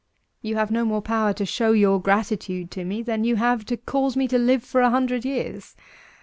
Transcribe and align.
You 0.41 0.55
have 0.55 0.71
no 0.71 0.83
more 0.83 1.03
power 1.03 1.31
to 1.33 1.45
show 1.45 1.73
your 1.73 2.01
gratitude 2.01 2.71
to 2.71 2.83
me 2.83 3.03
than 3.03 3.23
you 3.23 3.35
have 3.35 3.65
to 3.65 3.77
cause 3.77 4.17
me 4.17 4.27
to 4.29 4.39
live 4.39 4.63
for 4.63 4.81
a 4.81 4.89
hundred 4.89 5.25
years. 5.25 5.75